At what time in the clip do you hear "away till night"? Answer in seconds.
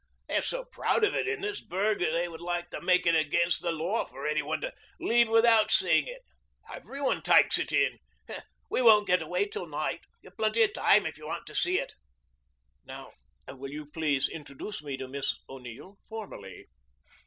9.21-10.01